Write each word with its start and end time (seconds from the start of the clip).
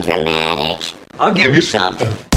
dramatic. 0.00 0.94
I'll 1.18 1.34
give 1.34 1.54
you 1.54 1.60
something. 1.60 2.27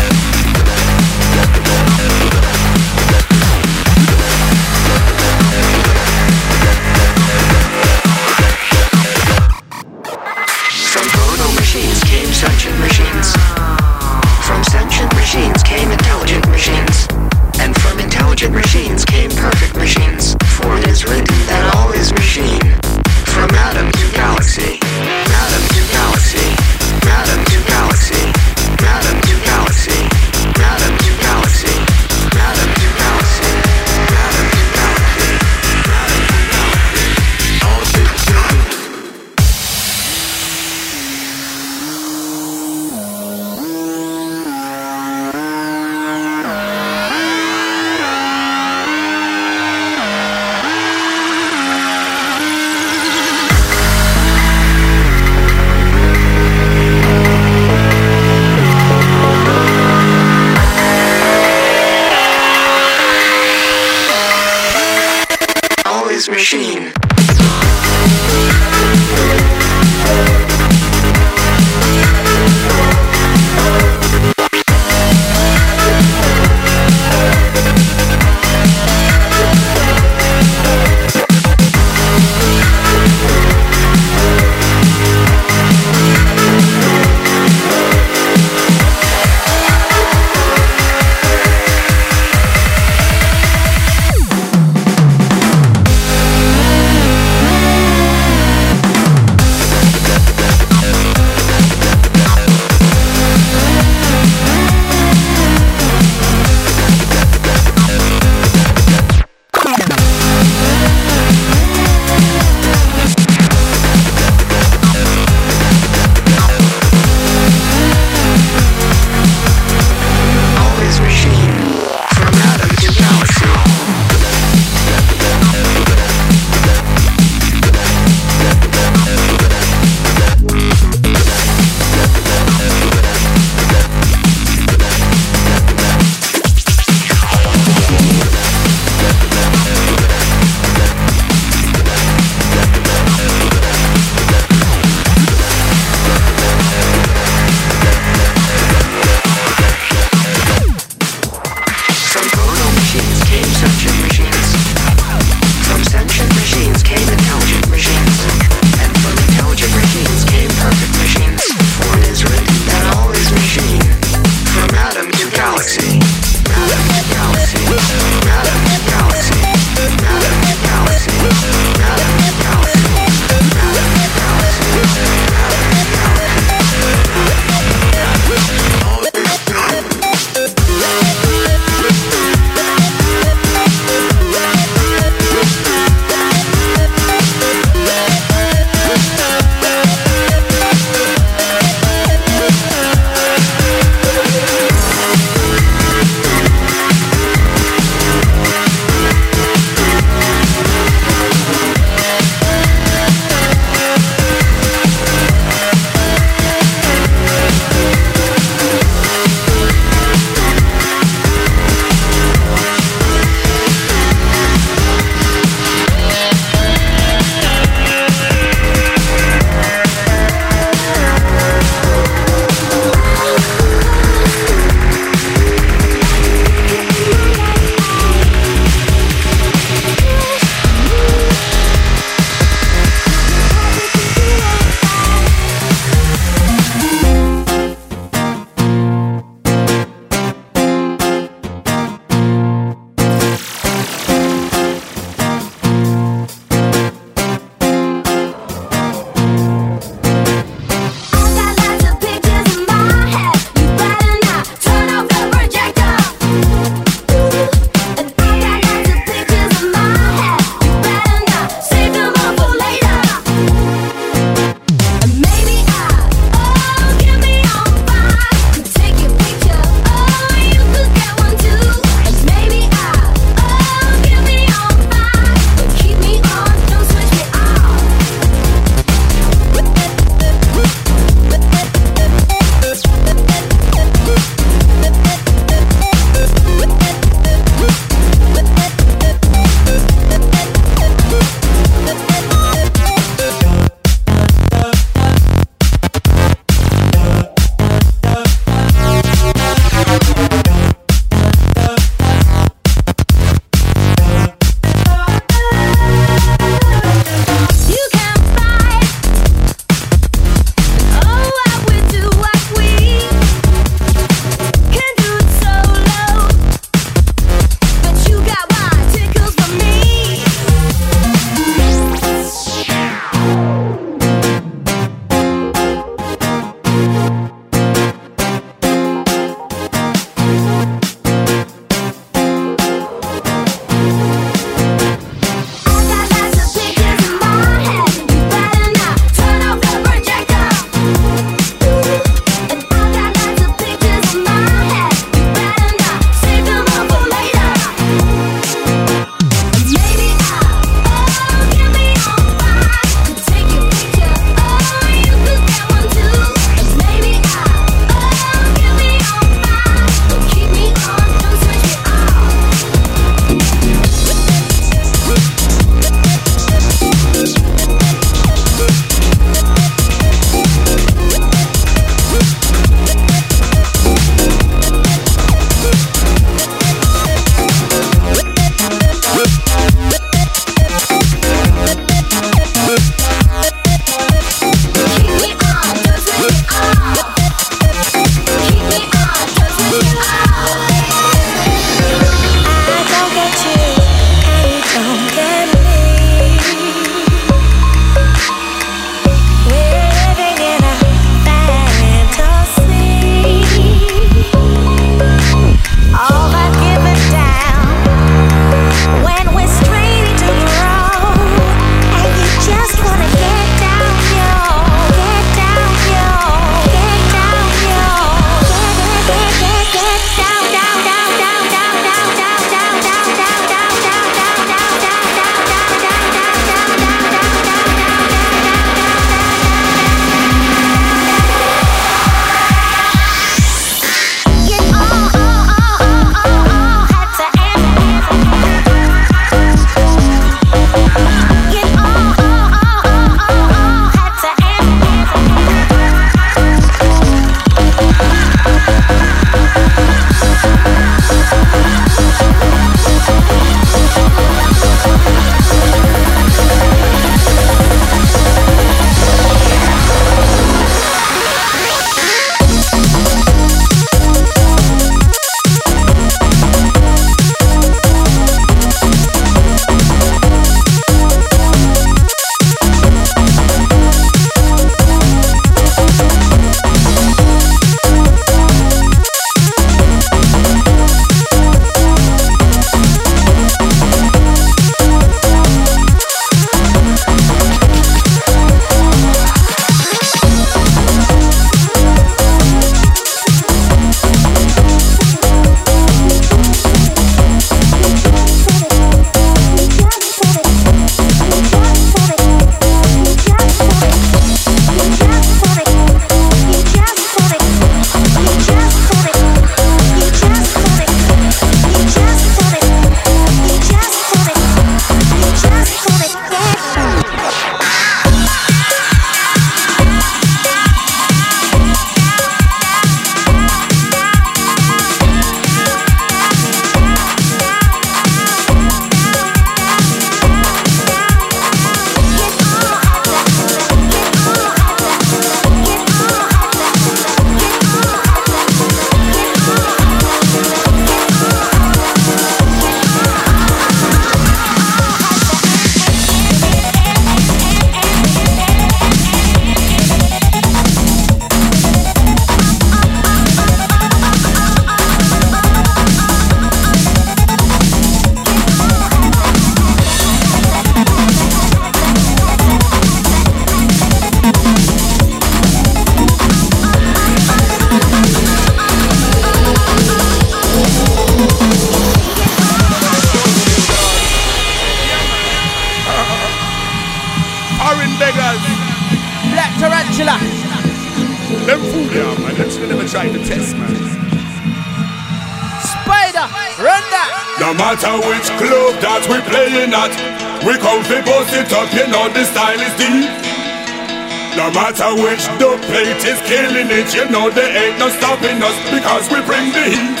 Matter 594.54 594.90
which 594.98 595.24
the 595.38 595.58
plate 595.68 596.02
is 596.02 596.20
killing 596.26 596.70
it, 596.70 596.94
you 596.94 597.04
know 597.10 597.30
there 597.30 597.50
ain't 597.50 597.78
no 597.78 597.88
stopping 597.88 598.42
us 598.42 598.56
because 598.70 599.06
we 599.10 599.20
bring 599.26 599.52
the 599.52 599.64
heat. 599.70 600.00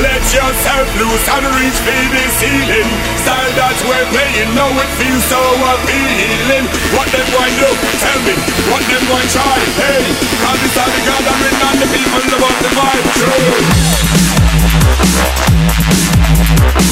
Let 0.00 0.22
yourself 0.32 0.86
loose 0.96 1.26
and 1.28 1.44
reach 1.60 1.78
for 1.82 2.04
the 2.14 2.24
ceiling. 2.38 2.88
Style 3.20 3.52
that 3.58 3.76
we're 3.84 4.06
playing, 4.14 4.54
now 4.54 4.70
it 4.70 4.90
feels 4.96 5.24
so 5.28 5.40
appealing. 5.76 6.64
What 6.94 7.10
them 7.10 7.26
going 7.34 7.56
do? 7.58 7.68
Tell 8.00 8.20
me. 8.24 8.38
What 8.70 8.86
them 8.86 9.02
going 9.10 9.28
try? 9.34 9.58
Hey, 9.76 10.00
cause 10.40 10.62
it's 10.62 10.78
all 10.78 10.88
the 10.88 11.02
gathering 11.04 11.58
and 11.58 11.78
the 11.82 11.88
people 11.90 12.22
about 12.32 12.56
the 12.64 12.70
vibe. 12.70 13.06
Come 15.60 15.89
with 16.62 16.90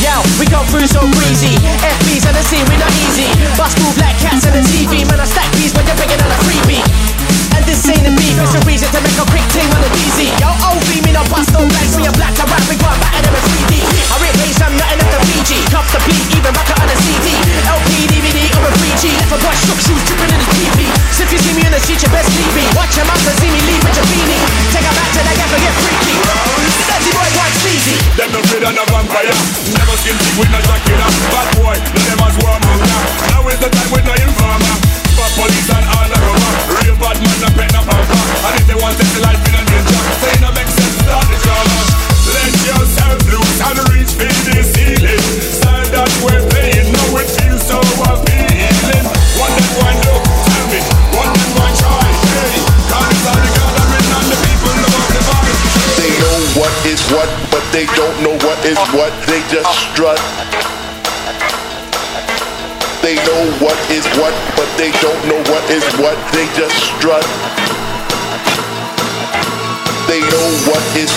Yo, 0.00 0.16
we 0.40 0.48
come 0.48 0.64
through 0.72 0.88
so 0.88 1.04
breezy. 1.12 1.60
FBs 1.84 2.24
on 2.24 2.32
the 2.32 2.40
scene, 2.48 2.64
we 2.72 2.76
not 2.80 2.88
easy. 3.04 3.28
Bust 3.60 3.76
through 3.76 3.92
black 4.00 4.16
cats 4.16 4.48
on 4.48 4.56
the 4.56 4.64
TV. 4.64 5.04
Man, 5.04 5.20
I 5.20 5.28
stack 5.28 5.52
these 5.60 5.76
when 5.76 5.84
you're 5.84 5.96
bringing 6.00 6.16
on 6.16 6.30
a 6.32 6.40
freebie. 6.40 6.80
And 7.52 7.64
this 7.68 7.84
ain't 7.84 8.08
a 8.08 8.12
beef, 8.16 8.40
it's 8.40 8.56
a 8.56 8.64
reason 8.64 8.88
to 8.96 9.00
make 9.04 9.18
a 9.20 9.26
quick 9.28 9.44
team 9.52 9.68
on 9.68 9.80
the 9.84 9.92
DZ. 9.92 10.29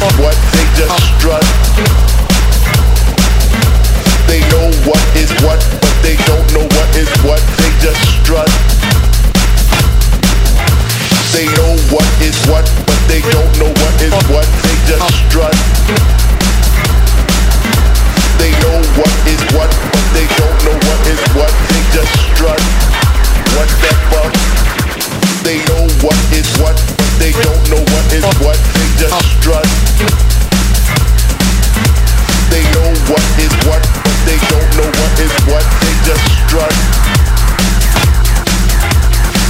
what. 0.00 0.34
They 0.52 0.66
just. 0.74 1.14
They 4.26 4.40
know 4.50 4.66
what 4.88 5.02
is 5.14 5.30
what, 5.44 5.60
but 5.78 5.94
they 6.02 6.16
don't 6.26 6.46
know 6.52 6.66
what 6.66 6.90
is 6.96 7.10
what. 7.22 7.38
They 7.60 7.70
just 7.78 8.02
strut. 8.18 8.50
They 11.30 11.46
know 11.54 11.76
what 11.94 12.08
is 12.22 12.34
what, 12.50 12.66
but 12.86 12.98
they 13.06 13.20
don't 13.20 13.52
know 13.58 13.70
what 13.70 13.94
is 14.02 14.14
what. 14.26 14.46
They 14.66 14.76
just 14.90 15.06
strut. 15.28 15.54
They 18.38 18.50
know 18.64 18.78
what 18.98 19.14
is 19.30 19.42
what, 19.54 19.70
but 19.92 20.06
they 20.10 20.26
don't 20.34 20.58
know 20.66 20.74
what 20.74 21.00
is 21.06 21.22
what. 21.38 21.52
They 21.70 21.82
just 21.94 22.14
strut. 22.34 22.60
What 23.54 23.70
the 23.78 23.92
fuck? 24.10 24.32
They 25.44 25.58
know 25.70 25.86
what 26.02 26.18
is 26.34 26.50
what, 26.58 26.74
but 26.96 27.10
they 27.18 27.30
don't 27.30 27.62
know 27.70 27.82
what 27.94 28.12
is 28.12 28.24
what. 28.42 28.73
They 28.94 29.10
know 32.70 32.86
what 33.10 33.26
is 33.42 33.50
what, 33.66 33.82
but 33.82 34.14
they 34.22 34.38
don't 34.46 34.70
know 34.78 34.86
what 34.86 35.18
is 35.18 35.34
what 35.50 35.66
they 35.82 35.90
just 36.06 36.22
strut. 36.46 36.70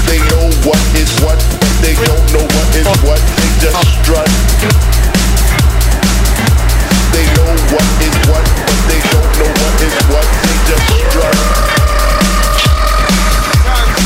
They 0.08 0.16
know 0.32 0.48
what 0.64 0.80
is 0.96 1.12
what, 1.20 1.36
but 1.60 1.76
they 1.84 1.92
don't 1.92 2.24
know 2.32 2.40
what 2.40 2.72
is 2.72 2.88
what, 3.04 3.20
they 3.36 3.52
destruct. 3.60 4.32
They 7.12 7.28
know 7.36 7.52
what 7.68 7.84
is 8.00 8.16
what, 8.28 8.44
but 8.64 8.80
they 8.88 9.00
don't 9.12 9.28
know 9.38 9.50
what 9.60 9.76
is 9.84 9.92
what. 10.08 10.24
They 10.44 10.56
destruct. 10.72 11.36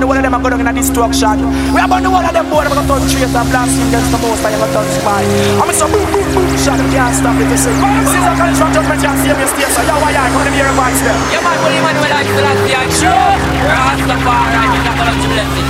burn 0.00 0.08
the 0.08 0.08
whole 0.08 0.16
of 0.16 0.22
them 0.24 0.34
and 0.34 0.42
go 0.42 0.48
down 0.50 0.60
in 0.60 0.66
a 0.66 0.72
destruction. 0.72 1.36
We 1.74 1.80
are 1.80 1.88
burn 1.88 2.02
the 2.02 2.10
whole 2.10 2.24
of 2.24 2.32
them 2.32 2.48
boy, 2.48 2.64
I'm 2.64 2.72
gonna 2.72 2.88
turn 2.88 3.02
trace 3.04 3.34
and 3.34 3.48
blast 3.52 3.76
him 3.76 3.88
against 3.88 4.10
the 4.12 4.18
most 4.18 4.40
and 4.40 4.52
you're 4.56 4.64
gonna 4.64 4.72
turn 4.72 4.88
spy. 4.96 5.24
I'm 5.60 5.68
so 5.76 5.86
boom 5.92 6.06
boom 6.08 6.24
boom 6.32 6.48
shot, 6.56 6.80
you 6.80 6.88
can't 6.88 7.12
stop 7.12 7.36
it. 7.36 7.44
They 7.44 7.60
You 7.60 7.60
see, 7.60 7.76
my 7.76 8.00
season 8.08 8.34
can 8.36 8.54
strong 8.56 8.72
judgment, 8.72 9.02
you 9.04 9.12
save 9.20 9.36
your 9.36 9.50
state, 9.50 9.72
so 9.76 9.82
yeah, 9.84 10.00
why 10.00 10.10
yeah, 10.16 10.32
gonna 10.32 10.50
me 10.50 10.60
advice 10.64 11.00
them. 11.04 11.18
Yeah, 11.28 11.44
my 11.44 11.56
boy, 11.60 11.76
man, 11.84 11.96
when 12.00 12.12
I 12.12 12.22
feel 12.24 12.40
like 12.40 12.60
the 12.64 12.72
action, 12.80 13.12
we're 13.60 13.76
all 13.76 13.98
the 14.00 14.16
far, 14.24 14.48
I 14.48 14.64
think 14.72 14.88
I'm 14.88 14.96
gonna 14.96 15.20
bless 15.20 15.52
it. 15.60 15.68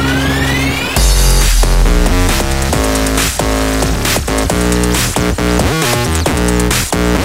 We'll. 7.00 7.19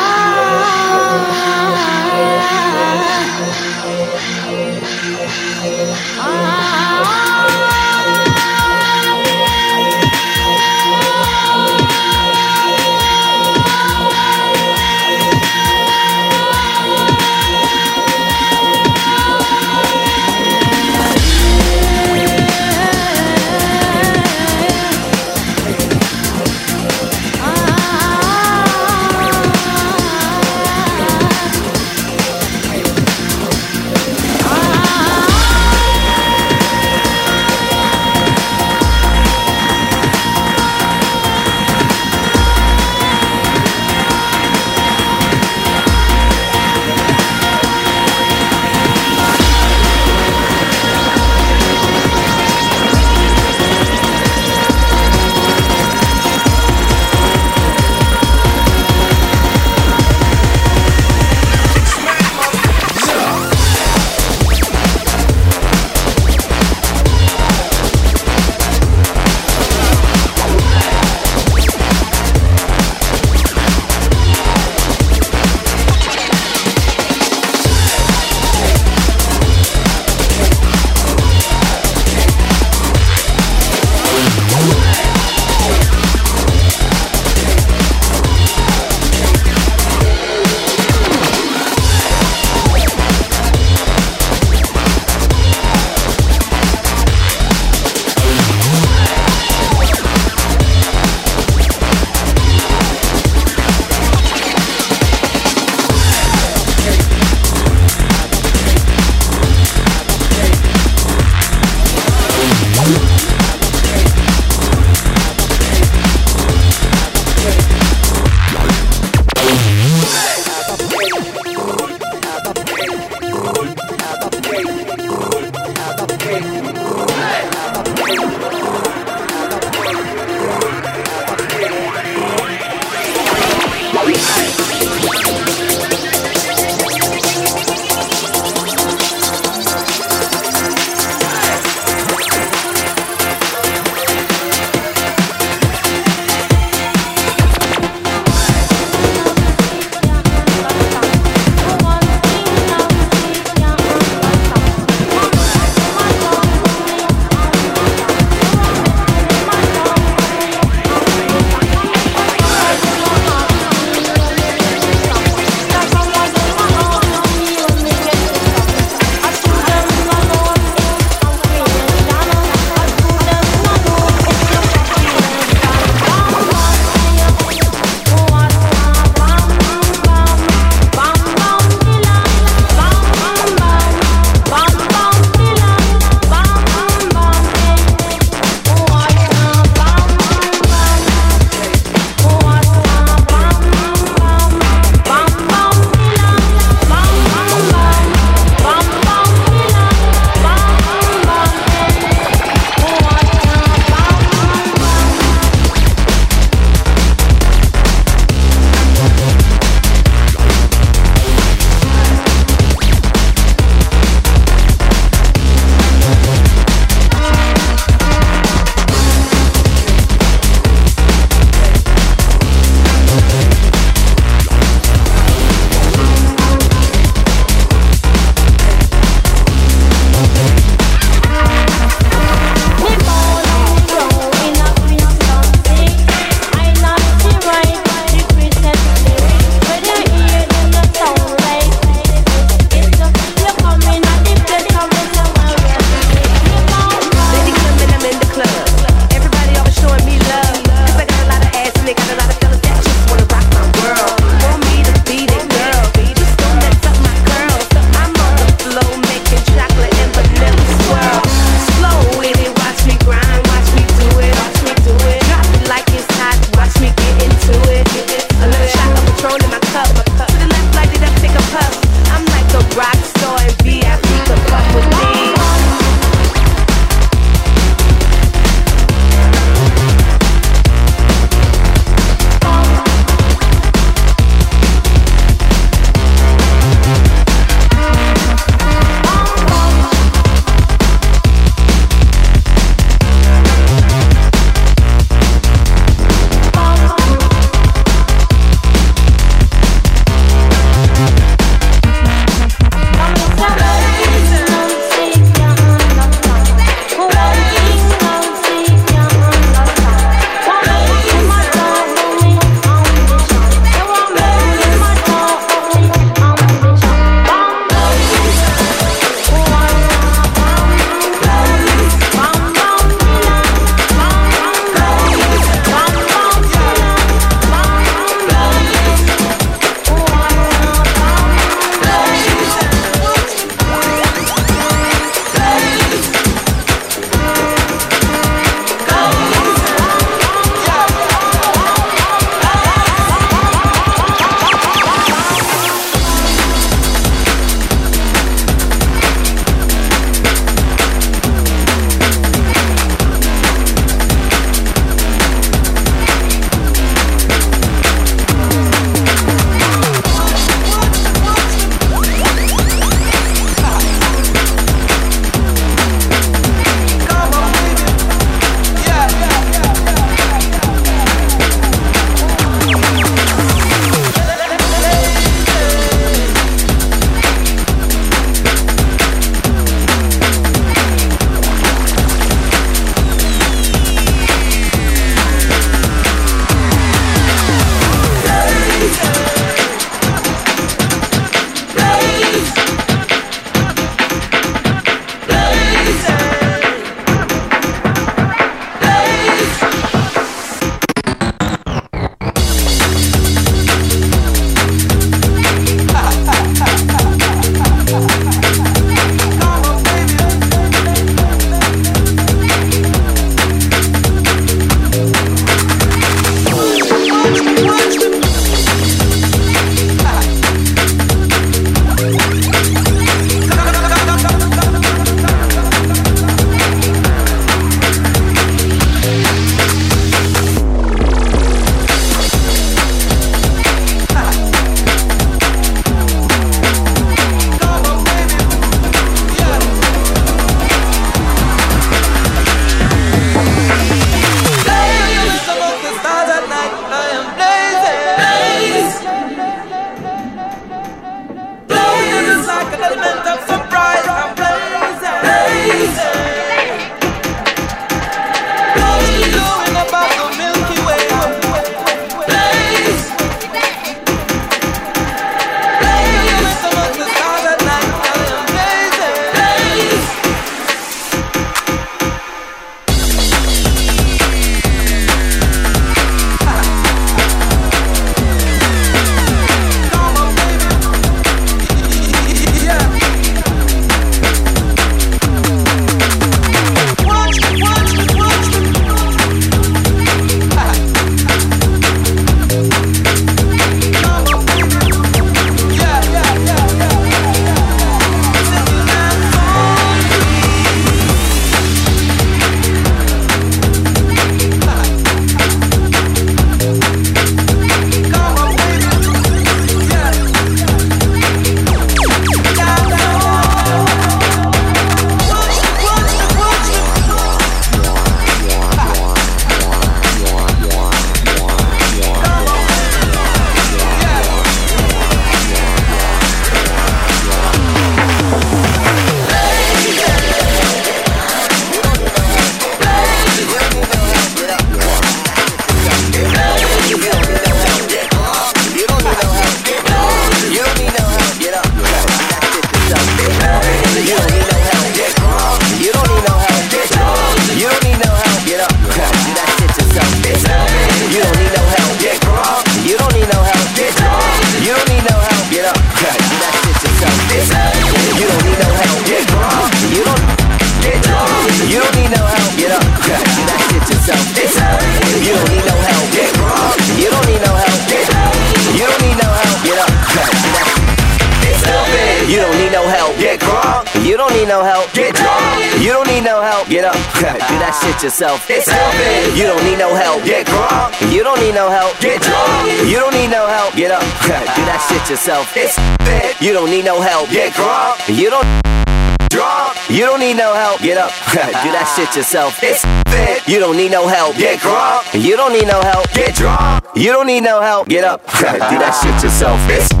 You 590.01 590.07
don't 590.07 590.19
need 590.19 590.33
no 590.35 590.55
help. 590.55 590.81
Get 590.81 590.97
up. 590.97 591.11
Do 591.29 591.69
that 591.77 591.85
shit 591.95 592.15
yourself. 592.15 592.57
It's 592.63 592.79
stupid. 592.79 593.47
You 593.47 593.59
don't 593.59 593.77
need 593.77 593.91
no 593.91 594.07
help. 594.07 594.35
Get 594.35 594.59
drunk. 594.59 595.05
You 595.13 595.37
don't 595.37 595.53
need 595.53 595.67
no 595.67 595.79
help. 595.79 596.11
Get 596.11 596.33
drunk. 596.33 596.83
You 596.95 597.11
don't 597.11 597.27
need 597.27 597.41
no 597.41 597.61
help. 597.61 597.87
Get 597.87 598.03
up. 598.03 598.25
Do 598.33 598.81
that 598.81 598.97
shit 598.97 599.23
yourself. 599.23 599.59
It's 599.69 600.00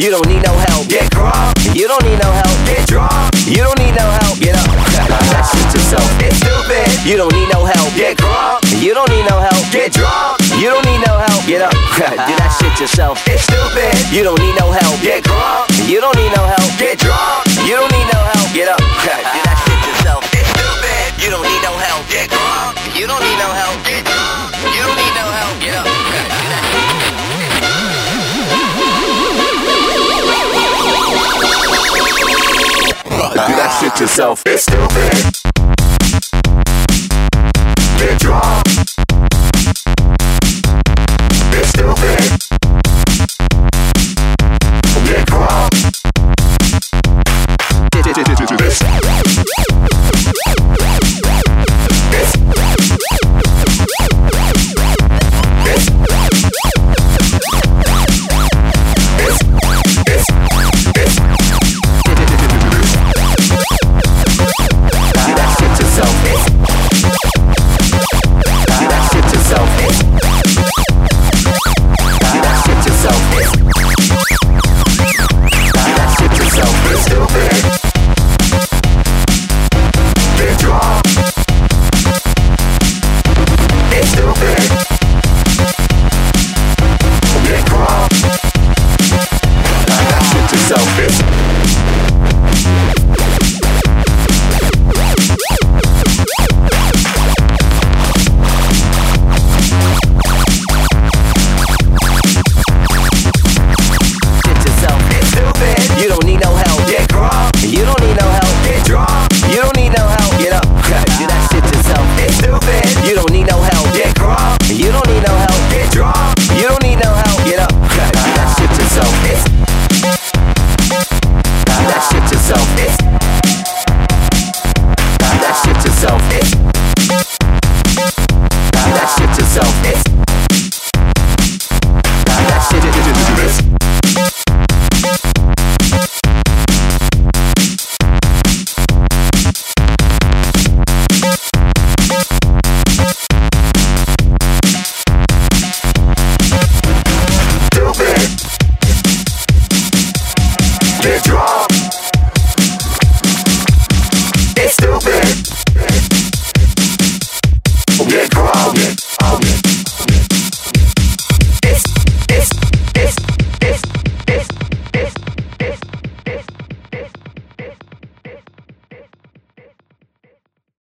You 0.00 0.08
don't 0.08 0.24
need 0.32 0.40
no 0.40 0.56
help. 0.56 0.88
Get 0.88 1.12
drunk. 1.12 1.52
You 1.76 1.84
don't 1.84 2.00
need 2.08 2.16
no 2.24 2.32
help. 2.32 2.56
Get 2.64 2.88
drunk. 2.88 3.36
You 3.44 3.60
don't 3.60 3.76
need 3.76 3.92
no 3.92 4.08
help. 4.24 4.40
Get 4.40 4.56
up. 4.56 4.64
Do 4.64 5.28
that 5.28 5.44
shit 5.44 5.68
yourself. 5.76 6.08
It's 6.24 6.40
stupid. 6.40 6.88
You 7.04 7.20
don't 7.20 7.28
need 7.36 7.52
no 7.52 7.68
help. 7.68 7.92
Get 7.92 8.16
drunk. 8.16 8.64
You 8.80 8.96
don't 8.96 9.12
need 9.12 9.28
no 9.28 9.36
help. 9.44 9.60
Get 9.68 9.92
drunk. 9.92 10.40
You 10.56 10.72
don't 10.72 10.88
need 10.88 11.04
no 11.04 11.20
help. 11.20 11.44
Get 11.44 11.60
up. 11.60 11.76
Do 12.00 12.32
that 12.40 12.48
shit 12.56 12.72
yourself. 12.80 13.20
It's 13.28 13.44
stupid. 13.44 13.92
You 14.08 14.24
don't 14.24 14.40
need 14.40 14.56
no 14.56 14.72
help. 14.72 14.96
Get 15.04 15.20
drunk. 15.20 15.68
You 15.84 16.00
don't 16.00 16.16
need 16.16 16.32
no 16.32 16.48
help. 16.48 16.70
Get 16.80 16.96
drunk. 16.96 17.44
You 17.68 17.76
don't 17.76 17.92
need 17.92 18.08
no 18.08 18.20
help. 18.24 18.48
Get 18.56 18.72
up. 18.72 18.80
Do 18.80 19.40
that 19.44 19.58
shit 19.68 19.80
yourself. 19.84 20.24
It's 20.32 20.48
stupid. 20.48 21.20
You 21.20 21.28
don't 21.28 21.44
need 21.44 21.60
no 21.60 21.76
help. 21.76 22.08
Get 22.08 22.32
drunk. 22.32 22.72
You 22.96 23.04
don't 23.04 23.20
need 23.20 23.36
no 23.36 23.52
help. 23.52 23.76
Get 23.84 24.08
drunk. 24.08 24.64
You 24.64 24.80
don't 24.80 24.96
need 24.96 25.12
no 25.12 25.28
help. 25.28 25.54
Get 25.60 25.76
up. 25.76 25.99
Do 33.20 33.34
that 33.36 33.78
shit 33.78 34.00
yourself. 34.00 34.42
It's 34.46 34.62
stupid. 34.62 35.36
Get 37.98 38.18
drunk. 38.18 38.79